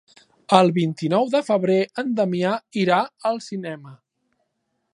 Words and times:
El 0.59 0.71
vint-i-nou 0.77 1.27
de 1.35 1.41
febrer 1.49 1.75
en 2.03 2.09
Damià 2.21 2.53
irà 2.85 2.99
al 3.33 3.39
cinema. 3.49 3.95